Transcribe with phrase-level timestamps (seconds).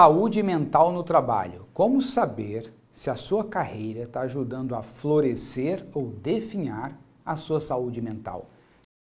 [0.00, 1.66] Saúde mental no trabalho.
[1.74, 6.96] Como saber se a sua carreira está ajudando a florescer ou definhar
[7.26, 8.46] a sua saúde mental?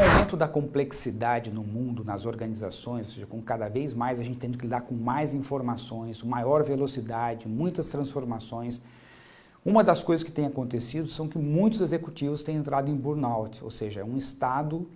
[0.02, 4.22] No momento da complexidade no mundo, nas organizações, ou seja, com cada vez mais a
[4.22, 8.82] gente tendo que lidar com mais informações, maior velocidade, muitas transformações.
[9.64, 13.70] Uma das coisas que tem acontecido são que muitos executivos têm entrado em burnout, ou
[13.70, 14.86] seja, é um estado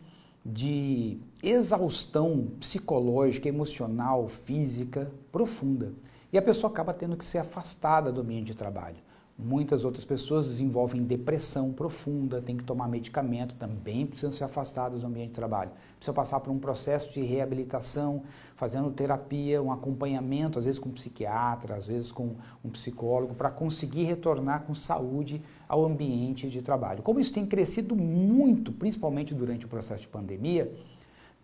[0.53, 5.93] de exaustão psicológica, emocional, física profunda.
[6.33, 8.97] E a pessoa acaba tendo que ser afastada do ambiente de trabalho.
[9.39, 15.07] Muitas outras pessoas desenvolvem depressão profunda, têm que tomar medicamento, também precisam ser afastadas do
[15.07, 15.71] ambiente de trabalho.
[15.97, 18.23] Precisam passar por um processo de reabilitação,
[18.55, 23.51] fazendo terapia, um acompanhamento, às vezes com um psiquiatra, às vezes com um psicólogo, para
[23.51, 27.03] conseguir retornar com saúde ao ambiente de trabalho.
[27.03, 30.73] Como isso tem crescido muito, principalmente durante o processo de pandemia,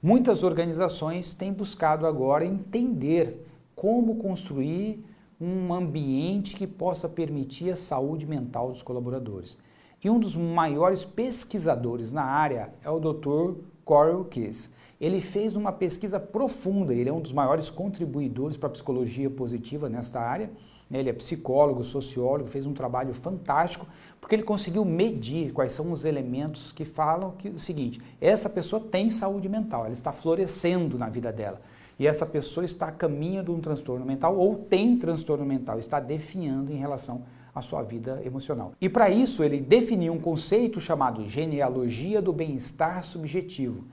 [0.02, 5.04] muitas organizações têm buscado agora entender como construir
[5.40, 9.58] um ambiente que possa permitir a saúde mental dos colaboradores.
[10.04, 13.54] E um dos maiores pesquisadores na área é o Dr.
[13.84, 14.70] Coral Kiss.
[15.00, 19.88] Ele fez uma pesquisa profunda, ele é um dos maiores contribuidores para a psicologia positiva
[19.88, 20.50] nesta área.
[20.90, 23.86] Ele é psicólogo, sociólogo, fez um trabalho fantástico,
[24.20, 28.82] porque ele conseguiu medir quais são os elementos que falam que o seguinte: essa pessoa
[28.82, 31.60] tem saúde mental, ela está florescendo na vida dela
[31.98, 36.00] e essa pessoa está a caminho de um transtorno mental ou tem transtorno mental, está
[36.00, 37.22] definhando em relação
[37.54, 38.72] à sua vida emocional.
[38.80, 43.84] E para isso ele definiu um conceito chamado genealogia do bem-estar subjetivo.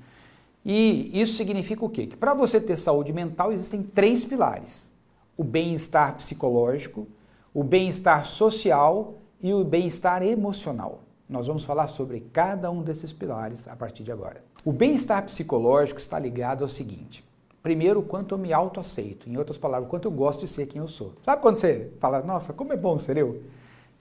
[0.66, 2.06] E isso significa o quê?
[2.06, 4.92] Que para você ter saúde mental existem três pilares:
[5.38, 7.08] o bem-estar psicológico,
[7.54, 11.04] o bem-estar social e o bem-estar emocional.
[11.28, 14.44] Nós vamos falar sobre cada um desses pilares a partir de agora.
[14.66, 17.24] O bem-estar psicológico está ligado ao seguinte:
[17.62, 19.30] Primeiro, quanto eu me autoaceito.
[19.30, 21.14] Em outras palavras, quanto eu gosto de ser quem eu sou.
[21.24, 23.42] Sabe quando você fala, nossa, como é bom ser eu?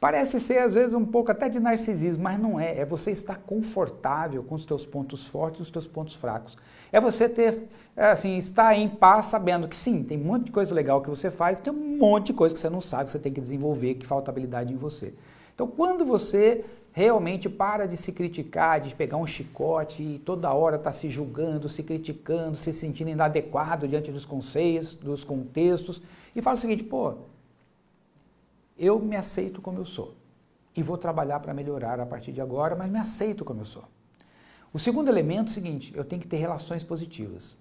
[0.01, 2.79] Parece ser, às vezes, um pouco até de narcisismo, mas não é.
[2.79, 6.57] É você estar confortável com os teus pontos fortes e os teus pontos fracos.
[6.93, 7.67] É você ter,
[7.97, 11.33] assim, estar em paz sabendo que sim, tem um monte de coisa legal que você
[11.33, 13.95] faz, tem um monte de coisa que você não sabe, que você tem que desenvolver,
[13.95, 15.13] que falta habilidade em você.
[15.53, 16.65] Então, quando você
[16.99, 21.69] realmente para de se criticar, de pegar um chicote e toda hora está se julgando,
[21.69, 26.03] se criticando, se sentindo inadequado diante dos conceitos, dos contextos,
[26.35, 27.15] e fala o seguinte, pô,
[28.77, 30.17] eu me aceito como eu sou
[30.77, 33.85] e vou trabalhar para melhorar a partir de agora, mas me aceito como eu sou.
[34.73, 37.57] O segundo elemento é o seguinte, eu tenho que ter relações positivas.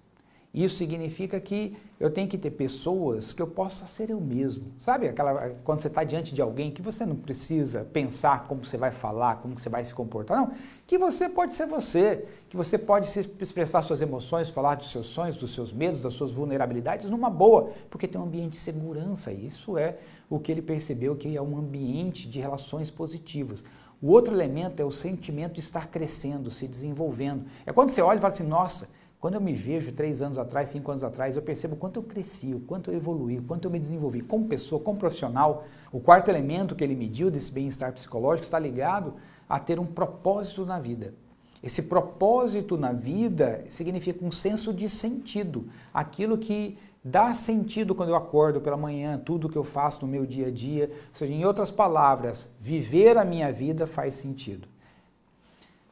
[0.58, 4.72] Isso significa que eu tenho que ter pessoas que eu possa ser eu mesmo.
[4.76, 8.76] Sabe aquela quando você está diante de alguém que você não precisa pensar como você
[8.76, 10.50] vai falar, como você vai se comportar, não.
[10.84, 15.06] Que você pode ser você, que você pode se expressar suas emoções, falar dos seus
[15.06, 19.32] sonhos, dos seus medos, das suas vulnerabilidades numa boa, porque tem um ambiente de segurança.
[19.32, 19.96] Isso é
[20.28, 23.64] o que ele percebeu que é um ambiente de relações positivas.
[24.02, 27.44] O outro elemento é o sentimento de estar crescendo, se desenvolvendo.
[27.64, 28.88] É quando você olha e fala assim, nossa,
[29.20, 32.02] quando eu me vejo três anos atrás, cinco anos atrás, eu percebo o quanto eu
[32.04, 35.64] cresci, o quanto eu evoluí, o quanto eu me desenvolvi como pessoa, como profissional.
[35.90, 39.14] O quarto elemento que ele mediu desse bem-estar psicológico está ligado
[39.48, 41.14] a ter um propósito na vida.
[41.60, 48.16] Esse propósito na vida significa um senso de sentido, aquilo que dá sentido quando eu
[48.16, 50.92] acordo pela manhã, tudo que eu faço no meu dia a dia.
[51.08, 54.68] Ou seja, em outras palavras, viver a minha vida faz sentido.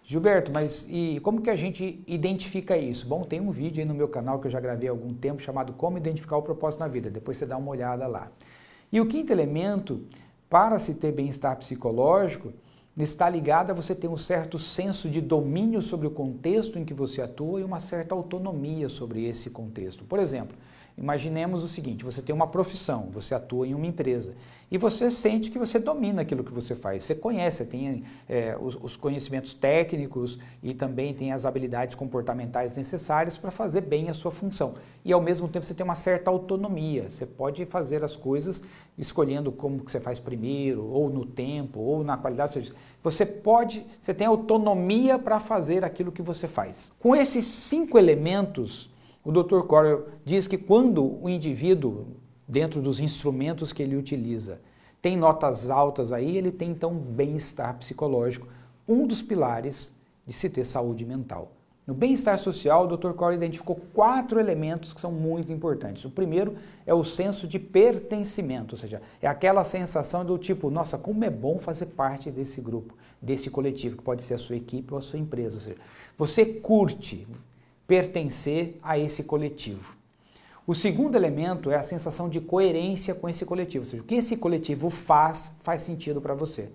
[0.09, 3.09] Gilberto, mas e como que a gente identifica isso?
[3.09, 5.43] Bom, tem um vídeo aí no meu canal que eu já gravei há algum tempo
[5.43, 7.11] chamado Como Identificar o Propósito na Vida.
[7.11, 8.31] Depois você dá uma olhada lá.
[8.93, 10.05] E o quinto elemento,
[10.49, 12.53] para se ter bem-estar psicológico,
[12.97, 16.95] está ligado a você ter um certo senso de domínio sobre o contexto em que
[16.95, 20.05] você atua e uma certa autonomia sobre esse contexto.
[20.05, 20.57] Por exemplo,
[20.97, 24.35] Imaginemos o seguinte: você tem uma profissão, você atua em uma empresa
[24.69, 27.05] e você sente que você domina aquilo que você faz.
[27.05, 32.77] Você conhece, você tem é, os, os, conhecimentos técnicos e também tem as habilidades comportamentais
[32.77, 34.75] necessárias para fazer bem a sua função.
[35.05, 37.09] E ao mesmo tempo você tem uma certa autonomia.
[37.09, 38.61] Você pode fazer as coisas
[38.99, 42.55] escolhendo como que você faz primeiro, ou no tempo, ou na qualidade.
[42.55, 42.75] Seja,
[43.05, 46.91] você pode, você tem autonomia para fazer aquilo que você faz.
[46.99, 48.91] Com esses cinco elementos
[49.27, 49.63] o Dr.
[49.63, 52.07] Correll diz que quando o indivíduo,
[52.47, 54.61] dentro dos instrumentos que ele utiliza,
[55.03, 58.47] tem notas altas aí, ele tem então bem-estar psicológico,
[58.87, 59.93] um dos pilares
[60.25, 61.51] de se ter saúde mental.
[61.85, 63.15] No bem-estar social, o Dr.
[63.15, 66.05] Corey identificou quatro elementos que são muito importantes.
[66.05, 66.55] O primeiro
[66.87, 71.31] é o senso de pertencimento, ou seja, é aquela sensação do tipo, nossa, como é
[71.31, 75.03] bom fazer parte desse grupo, desse coletivo, que pode ser a sua equipe ou a
[75.03, 75.55] sua empresa.
[75.55, 75.77] Ou seja,
[76.17, 77.27] você curte,
[77.87, 79.97] pertencer a esse coletivo.
[80.67, 84.17] O segundo elemento é a sensação de coerência com esse coletivo, ou seja, o que
[84.17, 86.71] esse coletivo faz faz sentido para você.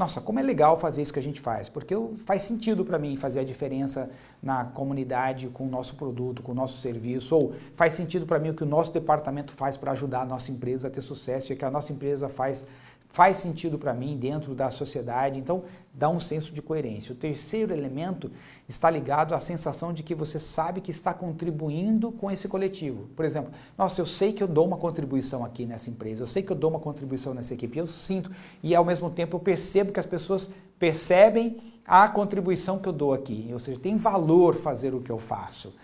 [0.00, 3.16] Nossa, como é legal fazer isso que a gente faz, porque faz sentido para mim
[3.16, 4.10] fazer a diferença
[4.42, 8.48] na comunidade com o nosso produto, com o nosso serviço, ou faz sentido para mim
[8.48, 11.54] o que o nosso departamento faz para ajudar a nossa empresa a ter sucesso e
[11.54, 12.66] o que a nossa empresa faz
[13.10, 17.12] faz sentido para mim dentro da sociedade, então dá um senso de coerência.
[17.12, 18.30] O terceiro elemento
[18.68, 23.08] está ligado à sensação de que você sabe que está contribuindo com esse coletivo.
[23.16, 26.42] Por exemplo, nossa, eu sei que eu dou uma contribuição aqui nessa empresa, eu sei
[26.42, 28.30] que eu dou uma contribuição nessa equipe, eu sinto
[28.62, 30.48] e ao mesmo tempo eu percebo que as pessoas
[30.78, 35.18] percebem a contribuição que eu dou aqui, ou seja, tem valor fazer o que eu
[35.18, 35.74] faço.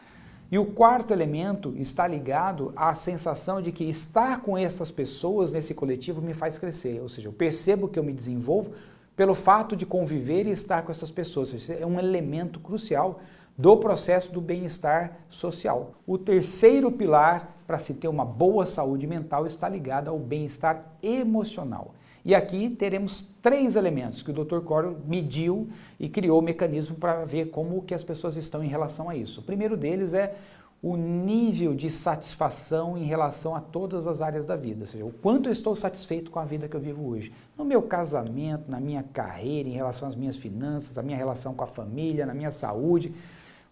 [0.50, 5.74] E o quarto elemento está ligado à sensação de que estar com essas pessoas nesse
[5.74, 7.00] coletivo me faz crescer.
[7.00, 8.72] Ou seja, eu percebo que eu me desenvolvo
[9.16, 11.68] pelo fato de conviver e estar com essas pessoas.
[11.68, 13.20] É um elemento crucial
[13.58, 15.94] do processo do bem-estar social.
[16.06, 21.94] O terceiro pilar para se ter uma boa saúde mental está ligado ao bem-estar emocional.
[22.26, 24.58] E aqui teremos três elementos que o Dr.
[24.58, 25.68] Coro mediu
[25.98, 29.38] e criou o mecanismo para ver como que as pessoas estão em relação a isso.
[29.38, 30.34] O primeiro deles é
[30.82, 35.12] o nível de satisfação em relação a todas as áreas da vida, ou seja, o
[35.12, 37.32] quanto eu estou satisfeito com a vida que eu vivo hoje.
[37.56, 41.62] No meu casamento, na minha carreira, em relação às minhas finanças, a minha relação com
[41.62, 43.14] a família, na minha saúde,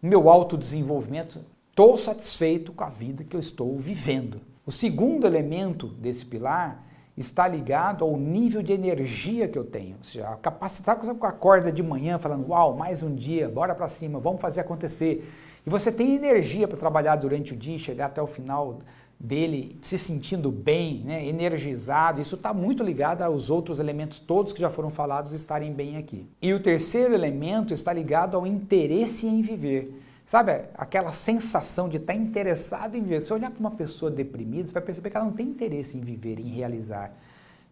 [0.01, 1.41] o meu autodesenvolvimento,
[1.71, 4.41] estou satisfeito com a vida que eu estou vivendo.
[4.65, 9.97] O segundo elemento desse pilar está ligado ao nível de energia que eu tenho.
[9.99, 13.75] Ou seja, a capacidade que você acorda de manhã falando, uau, mais um dia, bora
[13.75, 15.31] para cima, vamos fazer acontecer.
[15.67, 18.81] E você tem energia para trabalhar durante o dia, chegar até o final
[19.19, 22.21] dele se sentindo bem, né, energizado.
[22.21, 26.27] Isso está muito ligado aos outros elementos todos que já foram falados estarem bem aqui.
[26.43, 30.04] E o terceiro elemento está ligado ao interesse em viver.
[30.27, 33.21] Sabe aquela sensação de estar interessado em viver?
[33.21, 36.01] Se olhar para uma pessoa deprimida, você vai perceber que ela não tem interesse em
[36.01, 37.13] viver, em realizar.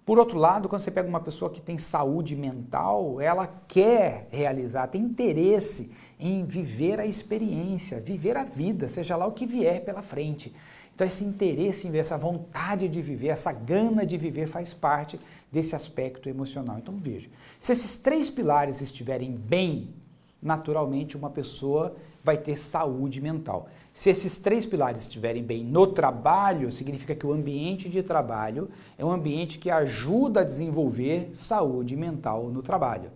[0.04, 4.88] Por outro lado, quando você pega uma pessoa que tem saúde mental, ela quer realizar,
[4.88, 10.02] tem interesse em viver a experiência, viver a vida, seja lá o que vier pela
[10.02, 10.54] frente.
[10.94, 15.18] Então, esse interesse em ver, essa vontade de viver, essa gana de viver faz parte
[15.50, 16.78] desse aspecto emocional.
[16.78, 19.94] Então, veja: se esses três pilares estiverem bem,
[20.42, 21.94] naturalmente uma pessoa
[22.24, 23.68] vai ter saúde mental.
[23.92, 29.04] Se esses três pilares estiverem bem no trabalho, significa que o ambiente de trabalho é
[29.04, 33.10] um ambiente que ajuda a desenvolver saúde mental no trabalho.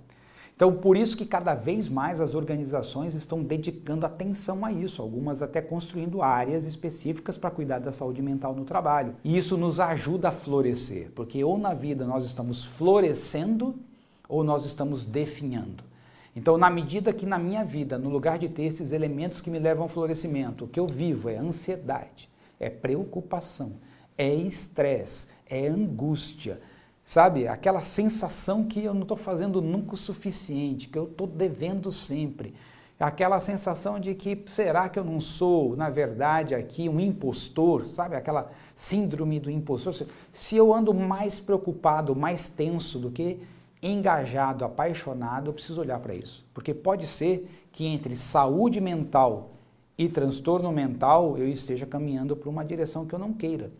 [0.54, 5.42] Então, por isso que cada vez mais as organizações estão dedicando atenção a isso, algumas
[5.42, 9.14] até construindo áreas específicas para cuidar da saúde mental no trabalho.
[9.22, 13.74] E isso nos ajuda a florescer, porque ou na vida nós estamos florescendo
[14.26, 15.84] ou nós estamos definhando.
[16.36, 19.58] Então, na medida que na minha vida, no lugar de ter esses elementos que me
[19.58, 22.28] levam ao florescimento, o que eu vivo é ansiedade,
[22.60, 23.72] é preocupação,
[24.18, 26.60] é estresse, é angústia,
[27.06, 27.48] sabe?
[27.48, 32.54] Aquela sensação que eu não estou fazendo nunca o suficiente, que eu estou devendo sempre.
[33.00, 38.14] Aquela sensação de que será que eu não sou, na verdade, aqui um impostor, sabe?
[38.14, 40.06] Aquela síndrome do impostor.
[40.32, 43.40] Se eu ando mais preocupado, mais tenso do que
[43.82, 46.44] engajado, apaixonado, eu preciso olhar para isso.
[46.54, 49.50] Porque pode ser que entre saúde mental
[49.98, 53.70] e transtorno mental eu esteja caminhando para uma direção que eu não queira.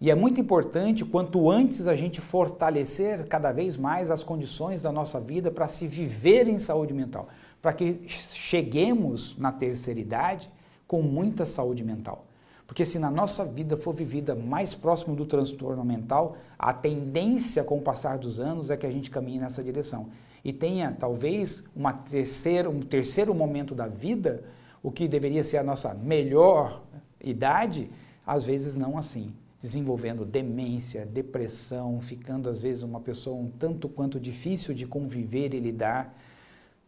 [0.00, 4.90] E é muito importante, quanto antes a gente fortalecer cada vez mais as condições da
[4.90, 7.28] nossa vida para se viver em saúde mental,
[7.60, 10.50] para que cheguemos na terceira idade
[10.88, 12.26] com muita saúde mental.
[12.66, 17.78] Porque se na nossa vida for vivida mais próximo do transtorno mental, a tendência com
[17.78, 20.08] o passar dos anos é que a gente caminhe nessa direção.
[20.44, 24.42] E tenha talvez uma terceira, um terceiro momento da vida,
[24.82, 26.82] o que deveria ser a nossa melhor
[27.22, 27.90] idade,
[28.26, 29.32] às vezes não assim.
[29.60, 35.60] Desenvolvendo demência, depressão, ficando às vezes uma pessoa um tanto quanto difícil de conviver e
[35.60, 36.18] lidar.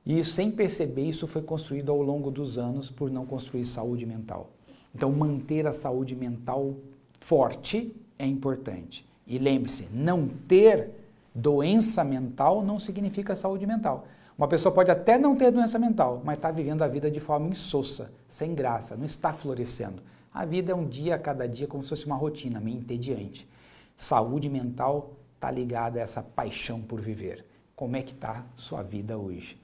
[0.04, 4.50] E sem perceber, isso foi construído ao longo dos anos por não construir saúde mental.
[4.94, 6.74] Então, manter a saúde mental
[7.20, 9.06] forte é importante.
[9.26, 10.90] E lembre-se, não ter
[11.34, 14.06] doença mental não significa saúde mental.
[14.36, 17.48] Uma pessoa pode até não ter doença mental, mas está vivendo a vida de forma
[17.48, 20.02] insossa, sem graça, não está florescendo.
[20.32, 23.48] A vida é um dia a cada dia, como se fosse uma rotina meio entediante.
[23.96, 27.44] Saúde mental está ligada a essa paixão por viver.
[27.76, 29.56] Como é que está sua vida hoje?